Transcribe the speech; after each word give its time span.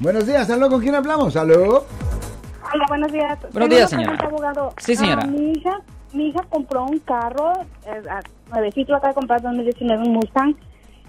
Buenos 0.00 0.26
días, 0.26 0.48
¿aló? 0.50 0.68
¿Con 0.70 0.80
quién 0.80 0.94
hablamos? 0.94 1.36
¿Aló? 1.36 1.84
Hola, 2.72 2.84
buenos 2.88 3.12
días. 3.12 3.38
Buenos 3.52 3.68
días, 3.68 3.90
señora. 3.90 4.16
abogado. 4.24 4.72
Sí, 4.78 4.96
señora. 4.96 5.22
Ah, 5.24 5.26
mi 5.26 5.52
hija, 5.52 5.80
mi 6.12 6.28
hija 6.28 6.40
compró 6.48 6.84
un 6.84 6.98
carro, 7.00 7.52
eh, 7.84 8.02
ah, 8.10 8.20
nuevecito, 8.50 8.94
acaba 8.94 9.08
de 9.08 9.14
comprar 9.14 9.42
2019 9.42 10.02
un 10.02 10.12
Mustang. 10.14 10.54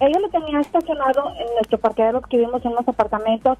Ella 0.00 0.18
lo 0.18 0.28
tenía 0.28 0.60
estacionado 0.60 1.30
en 1.38 1.46
nuestro 1.54 1.78
parqueadero 1.78 2.20
que 2.22 2.36
vivimos 2.36 2.64
en 2.64 2.72
unos 2.72 2.86
apartamentos. 2.86 3.56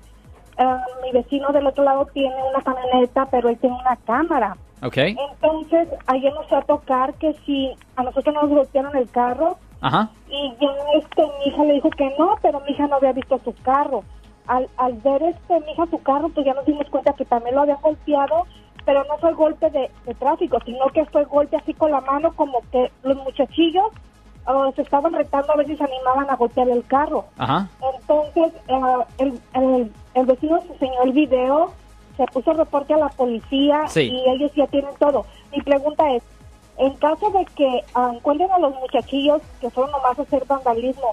Ah, 0.58 0.84
mi 1.03 1.12
vecino 1.12 1.51
del 1.53 1.67
otro 1.67 1.85
lado 1.85 2.07
tiene 2.12 2.35
una 2.53 2.62
camioneta, 2.62 3.27
pero 3.30 3.49
él 3.49 3.57
tiene 3.59 3.77
una 3.77 3.96
cámara. 4.05 4.57
Ok. 4.83 4.96
Entonces, 4.99 5.89
ayer 6.09 6.33
nos 6.35 6.46
fue 6.49 6.59
a 6.59 6.62
tocar 6.62 7.14
que 7.14 7.33
si 7.46 7.71
a 7.96 8.03
nosotros 8.03 8.35
nos 8.35 8.51
golpearon 8.51 8.95
el 8.96 9.09
carro, 9.11 9.57
Ajá. 9.80 10.11
y 10.29 10.53
ya 10.61 10.69
este, 10.99 11.23
mi 11.23 11.46
hija 11.53 11.64
le 11.64 11.73
dijo 11.75 11.89
que 11.91 12.12
no, 12.19 12.37
pero 12.43 12.61
mi 12.61 12.73
hija 12.73 12.87
no 12.89 12.96
había 12.96 13.12
visto 13.12 13.41
su 13.45 13.55
carro. 13.62 14.03
Al, 14.46 14.68
al 14.77 14.95
ver 14.95 15.22
este, 15.22 15.61
mi 15.61 15.72
hija 15.72 15.86
su 15.90 16.02
carro, 16.02 16.29
pues 16.30 16.45
ya 16.46 16.54
nos 16.54 16.66
dimos 16.66 16.88
cuenta 16.90 17.12
que 17.12 17.25
también 17.25 17.54
lo 17.54 17.62
había 17.62 17.76
golpeado, 17.76 18.44
pero 18.84 19.04
no 19.04 19.17
fue 19.18 19.32
golpe 19.34 19.71
de, 19.71 19.90
de 20.07 20.14
tráfico, 20.14 20.58
sino 20.64 20.86
que 20.89 21.04
fue 21.07 21.25
golpe 21.25 21.57
así 21.57 21.72
con 21.75 21.90
la 21.93 22.00
mano, 22.00 22.32
como 22.34 22.61
que 22.72 22.90
los 23.04 23.17
muchachillos 23.18 23.86
ah, 24.46 24.70
se 24.75 24.82
estaban 24.82 25.12
retando 25.12 25.53
a 25.53 25.57
ver 25.57 25.67
si 25.68 25.76
se 25.76 25.84
animaban 25.84 26.29
a 26.29 26.36
golpear 26.36 26.68
el 26.68 26.84
carro. 26.86 27.25
Ajá. 27.39 27.68
Entonces, 28.00 28.53
ah, 28.68 29.04
el, 29.18 29.40
el, 29.54 29.93
el 30.14 30.26
vecino 30.26 30.61
se 30.62 30.72
enseñó 30.72 31.03
el 31.04 31.12
video, 31.12 31.72
se 32.17 32.25
puso 32.27 32.53
reporte 32.53 32.95
a 32.95 32.98
la 32.98 33.09
policía 33.11 33.86
Sí. 33.86 34.11
y 34.12 34.28
ellos 34.31 34.53
ya 34.56 34.67
tienen 34.67 34.91
todo. 34.98 35.25
Mi 35.53 35.62
pregunta 35.62 36.11
es, 36.12 36.22
en 36.78 36.92
caso 36.97 37.31
de 37.31 37.45
que 37.55 37.84
ah, 37.95 38.11
encuentren 38.14 38.50
a 38.50 38.59
los 38.59 38.75
muchachillos 38.81 39.41
que 39.61 39.70
fueron 39.70 39.92
nomás 39.92 40.19
a 40.19 40.22
hacer 40.22 40.45
vandalismo, 40.47 41.12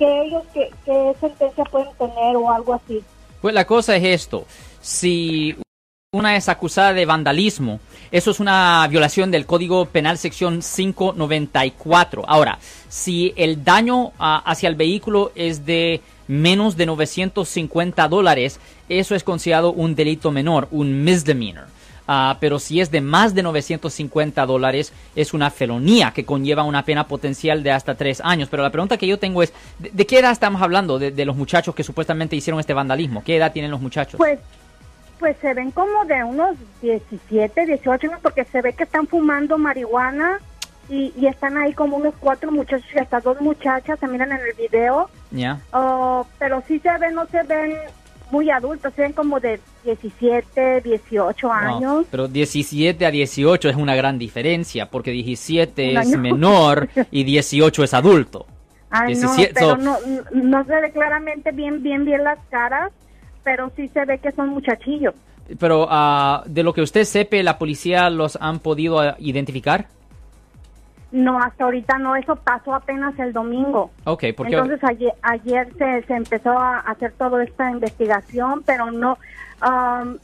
¿qué 0.00 0.22
ellos, 0.22 0.42
qué, 0.54 0.70
qué 0.84 1.14
sentencia 1.20 1.64
pueden 1.64 1.90
tener 1.98 2.34
o 2.34 2.50
algo 2.50 2.74
así? 2.74 3.04
Pues 3.40 3.54
la 3.54 3.66
cosa 3.66 3.94
es 3.96 4.04
esto. 4.04 4.46
Si 4.80 5.54
una 6.12 6.36
es 6.36 6.48
acusada 6.48 6.94
de 6.94 7.04
vandalismo, 7.04 7.80
eso 8.10 8.30
es 8.30 8.40
una 8.40 8.86
violación 8.88 9.30
del 9.30 9.46
Código 9.46 9.84
Penal 9.84 10.18
sección 10.18 10.60
594. 10.62 12.24
Ahora, 12.26 12.58
si 12.88 13.34
el 13.36 13.62
daño 13.62 14.12
ah, 14.18 14.42
hacia 14.44 14.68
el 14.70 14.74
vehículo 14.74 15.32
es 15.34 15.66
de 15.66 16.00
menos 16.26 16.76
de 16.76 16.86
950 16.86 18.08
dólares, 18.08 18.58
eso 18.88 19.14
es 19.14 19.22
considerado 19.22 19.70
un 19.72 19.94
delito 19.94 20.30
menor, 20.30 20.66
un 20.70 21.04
misdemeanor. 21.04 21.66
Ah, 22.12 22.38
pero 22.40 22.58
si 22.58 22.80
es 22.80 22.90
de 22.90 23.00
más 23.00 23.36
de 23.36 23.44
950 23.44 24.44
dólares, 24.44 24.92
es 25.14 25.32
una 25.32 25.48
felonía 25.48 26.10
que 26.10 26.24
conlleva 26.24 26.64
una 26.64 26.84
pena 26.84 27.06
potencial 27.06 27.62
de 27.62 27.70
hasta 27.70 27.94
tres 27.94 28.20
años. 28.24 28.48
Pero 28.50 28.64
la 28.64 28.70
pregunta 28.70 28.96
que 28.96 29.06
yo 29.06 29.20
tengo 29.20 29.44
es, 29.44 29.52
¿de, 29.78 29.90
de 29.90 30.06
qué 30.08 30.18
edad 30.18 30.32
estamos 30.32 30.60
hablando 30.60 30.98
de, 30.98 31.12
de 31.12 31.24
los 31.24 31.36
muchachos 31.36 31.72
que 31.72 31.84
supuestamente 31.84 32.34
hicieron 32.34 32.58
este 32.58 32.74
vandalismo? 32.74 33.22
¿Qué 33.22 33.36
edad 33.36 33.52
tienen 33.52 33.70
los 33.70 33.80
muchachos? 33.80 34.18
Pues, 34.18 34.40
pues 35.20 35.36
se 35.40 35.54
ven 35.54 35.70
como 35.70 36.04
de 36.06 36.24
unos 36.24 36.56
17, 36.82 37.66
18 37.66 38.08
años, 38.08 38.18
porque 38.20 38.44
se 38.44 38.60
ve 38.60 38.72
que 38.72 38.82
están 38.82 39.06
fumando 39.06 39.56
marihuana 39.56 40.40
y, 40.88 41.12
y 41.16 41.28
están 41.28 41.58
ahí 41.58 41.74
como 41.74 41.96
unos 41.96 42.14
cuatro 42.18 42.50
muchachos 42.50 42.88
y 42.92 42.98
hasta 42.98 43.20
dos 43.20 43.40
muchachas, 43.40 44.00
se 44.00 44.08
miran 44.08 44.32
en 44.32 44.40
el 44.40 44.54
video. 44.54 45.08
¿Ya? 45.30 45.60
Oh, 45.72 46.26
pero 46.40 46.60
sí 46.66 46.80
se 46.80 46.98
ven, 46.98 47.14
no 47.14 47.26
se 47.26 47.44
ven 47.44 47.76
muy 48.30 48.50
adultos, 48.50 48.92
ven 48.96 49.12
como 49.12 49.40
de 49.40 49.60
17, 49.84 50.80
18 50.82 51.46
No, 51.46 51.52
años. 51.52 52.06
pero 52.10 52.28
17 52.28 53.06
a 53.06 53.10
18 53.10 53.68
es 53.68 53.76
una 53.76 53.94
gran 53.94 54.18
diferencia, 54.18 54.90
porque 54.90 55.10
17 55.10 55.90
Un 55.92 55.96
es 55.98 56.18
menor 56.18 56.88
y 57.10 57.24
18 57.24 57.84
es 57.84 57.94
adulto. 57.94 58.46
Ay, 58.90 59.14
no, 59.14 59.32
17, 59.34 59.54
pero 59.54 59.70
so- 59.70 59.76
no, 59.76 59.96
no 60.32 60.64
se 60.64 60.80
ve 60.80 60.90
claramente 60.90 61.52
bien, 61.52 61.82
bien, 61.82 62.04
bien 62.04 62.24
las 62.24 62.38
caras, 62.50 62.92
pero 63.44 63.70
sí 63.76 63.88
se 63.88 64.04
ve 64.04 64.18
que 64.18 64.32
son 64.32 64.48
muchachillos. 64.50 65.14
Pero 65.58 65.86
ah, 65.90 66.42
de 66.46 66.62
lo 66.62 66.72
que 66.72 66.82
usted 66.82 67.04
sepe, 67.04 67.42
¿la 67.42 67.58
policía 67.58 68.08
los 68.10 68.36
han 68.40 68.60
podido 68.60 69.00
ah, 69.00 69.16
identificar? 69.18 69.86
No, 71.12 71.38
hasta 71.38 71.64
ahorita 71.64 71.98
no, 71.98 72.14
eso 72.14 72.36
pasó 72.36 72.74
apenas 72.74 73.18
el 73.18 73.32
domingo. 73.32 73.90
Ok, 74.04 74.24
porque... 74.36 74.54
Entonces 74.54 74.78
ayer, 74.84 75.12
ayer 75.22 75.68
se, 75.76 76.02
se 76.06 76.14
empezó 76.14 76.50
a 76.50 76.78
hacer 76.78 77.12
toda 77.18 77.42
esta 77.42 77.70
investigación, 77.70 78.62
pero 78.64 78.90
no. 78.90 79.18
um, 79.62 80.18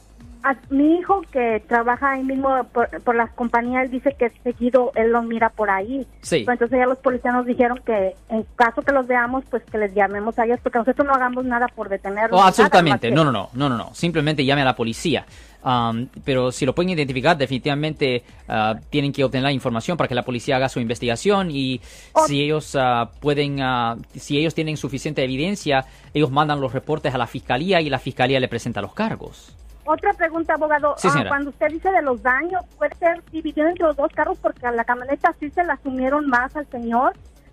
a- 0.51 0.57
mi 0.71 0.97
hijo 0.99 1.23
que 1.33 1.63
trabaja 1.67 2.13
ahí 2.13 2.23
mismo 2.25 2.65
por, 2.73 2.89
por 3.03 3.15
las 3.15 3.31
compañías, 3.33 3.91
dice 3.91 4.15
que 4.19 4.31
seguido 4.45 4.93
él 4.95 5.11
lo 5.13 5.23
mira 5.23 5.51
por 5.51 5.71
ahí. 5.71 6.07
Sí. 6.23 6.43
Pues 6.45 6.55
Entonces 6.55 6.79
ya 6.79 6.87
los 6.87 6.99
policías 6.99 7.35
nos 7.35 7.47
dijeron 7.47 7.81
que 7.85 8.15
en 8.29 8.45
caso 8.57 8.83
que 8.83 8.93
los 8.93 9.07
veamos, 9.07 9.45
pues 9.51 9.63
que 9.65 9.79
les 9.79 9.95
llamemos 9.95 10.39
a 10.39 10.45
ellos, 10.45 10.61
porque 10.63 10.79
nosotros 10.79 11.07
no 11.07 11.15
hagamos 11.15 11.45
nada 11.45 11.67
por 11.69 11.89
detenerlos. 11.89 12.33
Oh, 12.33 12.37
nada, 12.37 12.49
absolutamente. 12.49 13.11
No, 13.11 13.25
no, 13.25 13.33
no, 13.33 13.51
no, 13.55 13.69
no, 13.69 13.77
no. 13.77 13.95
Simplemente 13.95 14.45
llame 14.45 14.63
a 14.63 14.67
la 14.67 14.77
policía. 14.77 15.27
Um, 15.65 16.07
pero 16.25 16.53
si 16.53 16.65
lo 16.65 16.77
pueden 16.77 16.91
identificar, 16.91 17.37
definitivamente 17.37 18.23
ah, 18.49 18.77
tienen 18.89 19.13
que 19.13 19.25
obtener 19.25 19.43
la 19.45 19.53
información 19.53 19.97
para 19.97 20.07
que 20.07 20.15
la 20.15 20.23
policía 20.23 20.57
haga 20.57 20.69
su 20.69 20.79
investigación 20.79 21.51
y 21.51 21.81
Oh. 22.13 22.25
si 22.29 22.41
ellos 22.41 22.77
ah, 22.79 23.11
pueden, 23.21 23.61
ah, 23.61 23.97
si 24.15 24.39
ellos 24.39 24.55
tienen 24.55 24.77
suficiente 24.77 25.25
evidencia, 25.25 25.85
ellos 26.15 26.31
mandan 26.31 26.61
los 26.61 26.73
reportes 26.73 27.13
a 27.15 27.19
la 27.19 27.27
fiscalía 27.27 27.81
y 27.81 27.91
la 27.91 27.99
fiscalía 27.99 28.39
le 28.39 28.47
presenta 28.47 28.81
los 28.81 28.95
cargos. 28.95 29.57
Otra 29.87 30.13
pregunta, 30.15 30.55
abogado. 30.55 30.95
Sí, 30.99 31.09
Ah, 31.13 31.25
cuando 31.29 31.51
usted 31.51 31.69
dice 31.69 31.91
de 31.91 32.03
los 32.03 32.23
daños, 32.23 32.63
puede 32.77 32.95
ser 32.97 33.23
dividido 33.31 33.69
entre 33.69 33.85
los 33.87 33.97
dos 33.97 34.11
carros 34.13 34.39
porque 34.41 34.67
a 34.67 34.73
la 34.73 34.85
camioneta 34.85 35.35
sí 35.41 35.51
se 35.51 35.63
la 35.65 35.75
asumieron 35.75 36.27
más 36.29 36.55
al 36.57 36.67
señor, 36.71 37.13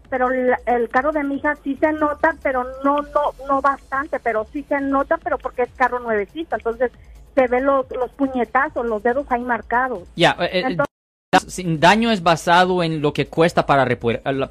pero 0.09 0.29
el, 0.31 0.53
el 0.65 0.89
carro 0.89 1.11
de 1.11 1.23
mi 1.23 1.35
hija 1.35 1.55
sí 1.63 1.75
se 1.79 1.91
nota, 1.93 2.35
pero 2.41 2.63
no 2.83 3.01
no 3.01 3.45
no 3.47 3.61
bastante, 3.61 4.19
pero 4.19 4.45
sí 4.51 4.63
se 4.67 4.79
nota, 4.81 5.17
pero 5.17 5.37
porque 5.37 5.63
es 5.63 5.69
carro 5.75 5.99
nuevecito, 5.99 6.55
entonces 6.55 6.91
se 7.35 7.47
ven 7.47 7.65
los, 7.65 7.89
los 7.91 8.11
puñetazos, 8.11 8.85
los 8.85 9.01
dedos 9.01 9.25
ahí 9.29 9.41
marcados. 9.41 10.03
Ya, 10.15 10.35
eh, 10.39 10.49
eh, 10.53 10.63
Entonces- 10.67 11.79
daño 11.79 12.11
es 12.11 12.21
basado 12.21 12.83
en 12.83 13.01
lo 13.01 13.11
que 13.13 13.27
cuesta 13.27 13.65
para, 13.65 13.87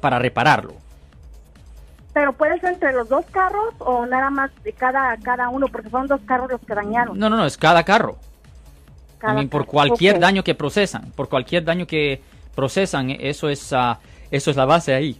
para 0.01 0.19
repararlo. 0.19 0.73
Pero 2.13 2.33
puede 2.33 2.59
ser 2.59 2.73
entre 2.73 2.93
los 2.93 3.09
dos 3.09 3.25
carros 3.31 3.73
o 3.79 4.05
nada 4.05 4.29
más 4.29 4.51
de 4.63 4.71
cada 4.71 5.17
cada 5.17 5.49
uno, 5.49 5.67
porque 5.67 5.89
son 5.89 6.07
dos 6.07 6.21
carros 6.25 6.51
los 6.51 6.61
que 6.61 6.75
dañaron. 6.75 7.17
No, 7.17 7.29
no, 7.29 7.37
no, 7.37 7.45
es 7.45 7.57
cada 7.57 7.83
carro. 7.83 8.17
cada 9.17 9.33
También 9.33 9.49
por 9.49 9.65
cualquier 9.65 10.19
daño 10.19 10.43
que 10.43 10.53
procesan, 10.53 11.11
por 11.15 11.27
cualquier 11.27 11.63
daño 11.63 11.87
que 11.87 12.21
procesan, 12.55 13.09
eso 13.09 13.49
es, 13.49 13.73
ah, 13.73 13.99
eso 14.29 14.51
es 14.51 14.57
la 14.57 14.65
base 14.65 14.93
ahí. 14.93 15.19